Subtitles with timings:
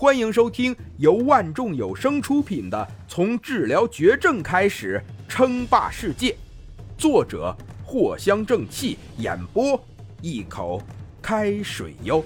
[0.00, 2.78] 欢迎收听由万众有声出品的
[3.10, 6.30] 《从治疗绝症开始称霸世界》，
[6.96, 7.52] 作者
[7.84, 9.84] 藿香正气，演播
[10.22, 10.80] 一口
[11.20, 12.24] 开水哟。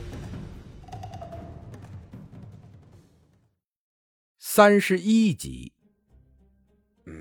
[4.38, 5.72] 三十一集。
[7.06, 7.14] 嗯，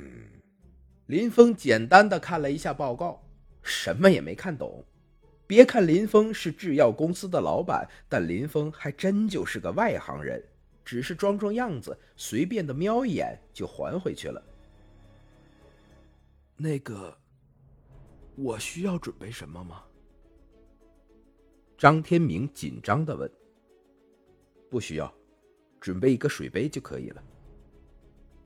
[1.06, 3.24] 林峰简单的看了一下报告，
[3.64, 4.86] 什么也没看懂。
[5.52, 10.42] 别看林峰是制药公司的老板，但林峰还真就是个外行人，
[10.86, 14.42] 只是装装样子，随便的瞄一眼就还回去了。
[16.56, 17.14] 那个，
[18.38, 19.84] 我需要准备什么吗？
[21.78, 23.30] 张天明紧张的问。
[24.70, 25.14] 不需要。
[25.82, 27.22] 准备一个水杯就可以了。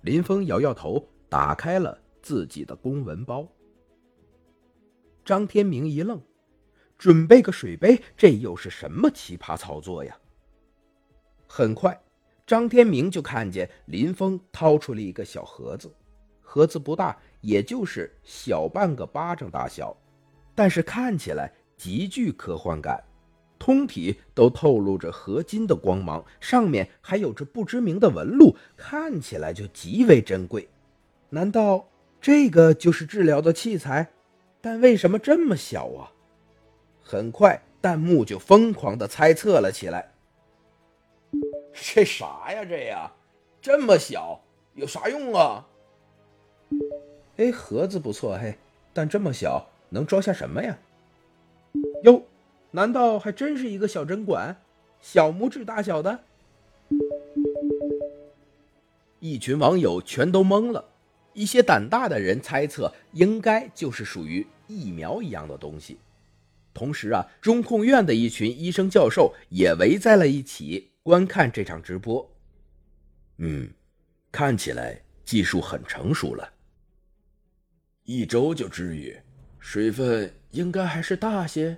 [0.02, 3.47] 林峰摇摇头，打开了自己的公文包。
[5.23, 6.19] 张天明一愣，
[7.05, 10.18] 准备个水杯，这又是什么奇葩操作呀？
[11.45, 11.95] 很快，
[12.48, 15.94] 张天明就看见林峰掏出了一个小盒子，
[16.42, 19.95] 盒子不大，也就是小半个巴掌大小，
[20.56, 23.03] 但是看起来极具科幻感。
[23.59, 30.67] 通体都透露着合金的光芒，上面还有着不知名的纹路，看起来就极为珍贵。
[31.30, 31.88] 难道
[32.19, 34.12] 这个就是治疗的器材？
[34.59, 36.09] 但为什么这么小啊？
[37.08, 40.11] 很快，弹幕就疯狂的猜测了起来。
[41.72, 42.66] 这啥呀？
[42.66, 43.12] 这呀，
[43.62, 44.42] 这么小，
[44.73, 45.67] 有啥用啊？
[47.38, 48.58] 哎，盒子不错嘿，
[48.92, 50.80] 但这么小，能装下什么呀？
[52.03, 52.23] 哟。
[52.72, 54.58] 难道还真是一个小针管，
[55.00, 56.19] 小拇指大小的？
[59.19, 60.84] 一群网友全都懵了。
[61.31, 65.97] 一些胆大的人猜测，应该就是属于疫苗一样的东西。
[66.76, 72.30] 同时啊，中控院的一群医生教授也围在了一起观看这场直播。
[73.38, 73.70] 嗯，
[74.30, 76.53] 看起来技术很成熟了。
[78.03, 79.18] 一周就治愈，
[79.58, 81.78] 水分应该还是大些。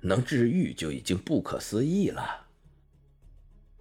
[0.00, 2.46] 能治愈就已经不可思议了。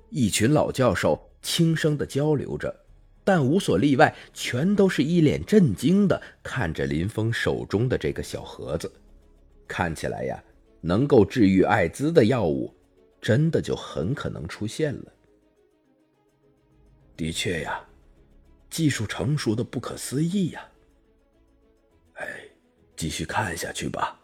[0.09, 2.85] 一群老教授轻声的交流着，
[3.23, 8.91] 但无所例外，全都是一脸震惊的看着林峰手中的这个小盒子。
[9.67, 10.43] 看起来呀，
[10.81, 12.73] 能够治愈艾滋的药物，
[13.21, 15.13] 真的就很可能出现了。
[17.17, 17.83] 的确呀，
[18.69, 20.69] 技术成熟的不可思议呀。
[22.13, 22.41] 哎，
[22.95, 24.19] 继续看下去吧。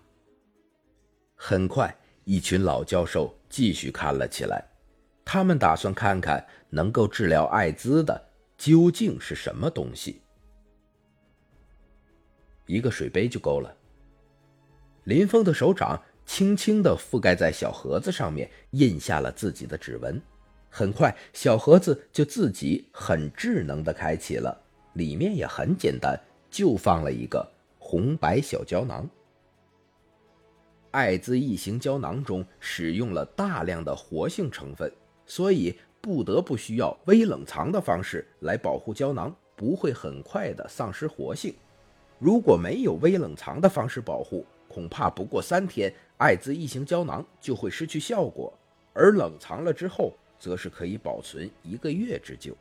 [1.36, 4.64] 很快，一群老教授继续看了起来。
[5.24, 10.22] 他们打算看看能够治疗艾滋的究竟是什么东西。
[12.66, 13.76] 一个水杯就够了。
[15.06, 20.22] 林峰的手掌轻轻地覆盖在小盒子上面，印下了自己的指纹。
[20.70, 24.58] 很快，小盒子就自己很智能地开启了。
[24.94, 26.20] 里面也很简单，
[26.50, 27.46] 就放了一个
[27.80, 29.10] 红白小胶囊。
[30.92, 34.92] 艾滋异型胶囊中使用了大量的活性成分，
[35.26, 41.56] 所以不得不需要微冷藏的方式来保护胶囊不会很快的丧失活性。
[42.20, 48.58] 如果没有微冷藏的方式保护，恐怕不过三天，艾滋异型胶囊就会失去效果。
[48.94, 52.56] 而冷藏了之后，则是可以保存一个月之久。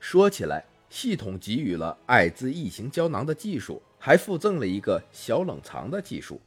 [0.00, 6.40] 说起来，系统给予了艾滋异型胶囊的技术，还附赠了一个小冷藏的技术。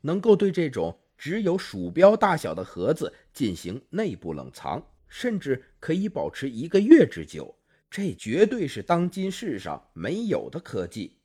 [0.00, 7.54] 能够对这种只有鼠标大小的盒子进行内部冷藏，甚至可以保持一个月之久，
[7.90, 11.16] 这绝对是当今世上没有的科技。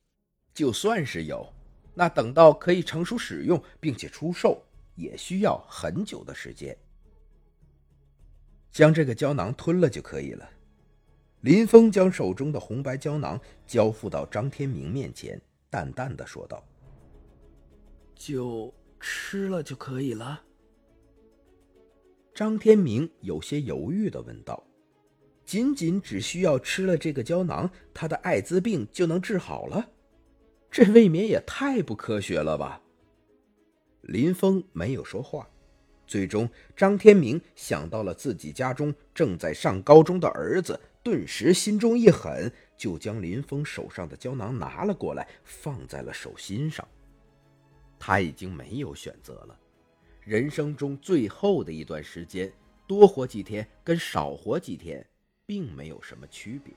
[0.54, 1.48] 就算是有，
[2.00, 4.64] 那等到可以成熟使用并且出售，
[4.96, 6.74] 也需要很久的时间。
[8.72, 10.50] 将这个胶囊吞了就可以了。
[11.42, 13.38] 林峰将手中的红白胶囊
[13.68, 16.64] 交付到张天明面前，淡淡的说道。
[18.16, 20.42] 就吃了就可以了。
[22.34, 24.66] 张天明有些犹豫的问道
[25.44, 29.86] ：“仅仅只需要吃了这个胶囊，他的艾滋病就能治好了？
[30.72, 32.82] 这未免也太不科学了吧？”
[34.02, 35.50] 林峰没有说话。
[36.08, 46.88] 最终，张天明想到了自己家中正在上高中的儿子，顿时心中一狠，就将林峰手上的胶囊拿了过来，放在了手心上。
[48.00, 49.60] 他已经没有选择了，
[50.22, 52.52] 人生中最后的一段时间，
[52.88, 55.06] 多活几天跟少活几天，
[55.46, 56.74] 并没有什么区别。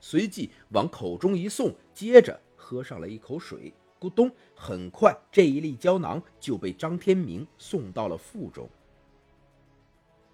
[0.00, 2.40] 随即往口中一送，接着
[2.72, 3.70] 喝上了一口水，
[4.00, 4.30] 咕咚！
[4.54, 8.66] 很快，这一粒胶囊就被张天明送到了腹中。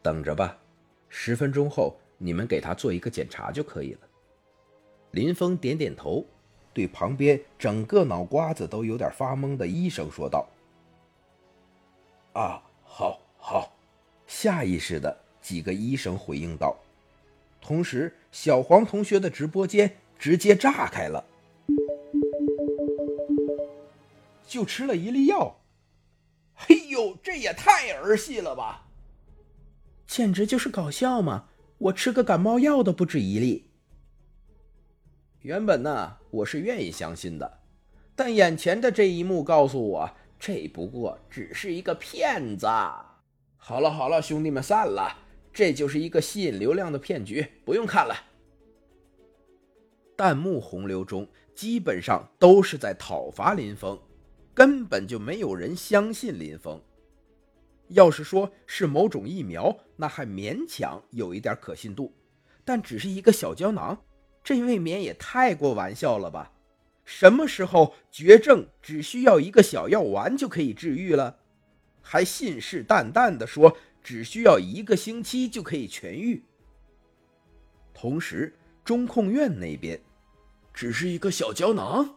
[0.00, 0.56] 等着吧，
[1.08, 4.00] 十分钟后你们给他做一个检查就可以了。
[5.11, 6.25] 林峰点点头，
[6.73, 10.49] 对旁边整个脑瓜子都有点发懵的医生说道
[12.35, 13.75] ：“啊，好，好。”
[14.29, 16.76] 下意识的几个医生回应道。
[17.61, 21.25] 同时，小黄同学的直播间直接炸开了。
[24.49, 25.61] 就吃了一粒药，
[26.55, 28.89] 嘿呦，这也太儿戏了吧！
[30.06, 31.50] 简直就是搞笑嘛！
[31.77, 33.71] 我吃个感冒药都不止一粒。
[35.43, 37.61] 原本呢，我是愿意相信的，
[38.17, 40.11] 但眼前的这一幕告诉我，
[40.41, 42.67] 这不过只是一个骗子。
[43.59, 45.15] 好了好了，兄弟们散了，
[45.53, 48.15] 这就是一个吸引流量的骗局，不用看了。
[50.17, 54.00] 弹幕洪流中，基本上都是在讨伐林峰。
[54.59, 56.83] 根本就没有人相信林峰。
[57.91, 62.13] 要是说是某种疫苗，那还勉强有一点可信度，
[62.65, 63.97] 但只是一个小胶囊，
[64.43, 66.51] 这未免也太过玩笑了吧？
[67.05, 71.39] 什么时候绝症只需要一个小药丸就可以治愈了？
[72.03, 76.43] 还信誓旦旦地说只需要一个星期就可以痊愈。
[77.95, 78.53] 同时，
[78.85, 80.01] 中控院那边，
[80.75, 82.17] 只是一个小胶囊。